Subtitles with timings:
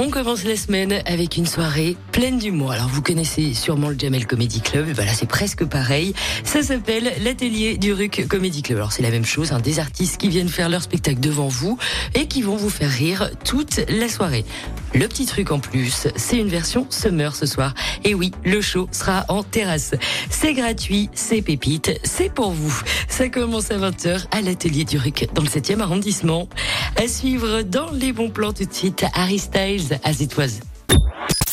[0.00, 2.70] On commence la semaine avec une soirée pleine d'humour.
[2.70, 6.14] Alors vous connaissez sûrement le Jamel Comedy Club, et ben là c'est presque pareil.
[6.44, 8.78] Ça s'appelle l'atelier du Ruc Comedy Club.
[8.78, 11.78] Alors c'est la même chose, hein, des artistes qui viennent faire leur spectacle devant vous
[12.14, 14.44] et qui vont vous faire rire toute la soirée.
[14.94, 17.74] Le petit truc en plus, c'est une version summer ce soir.
[18.04, 19.94] Et oui, le show sera en terrasse.
[20.30, 22.82] C'est gratuit, c'est pépite, c'est pour vous.
[23.08, 26.48] Ça commence à 20h à l'atelier du Ruc dans le 7e arrondissement.
[27.00, 30.58] À suivre dans les bons plans tout de suite, Harry Styles, As It Was.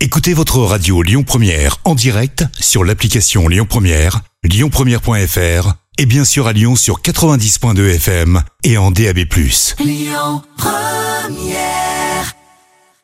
[0.00, 6.46] Écoutez votre radio Lyon Première en direct sur l'application Lyon Première, lyonpremière.fr et bien sûr
[6.46, 9.18] à Lyon sur 90.2 FM et en DAB+.
[9.80, 11.91] Lyon Première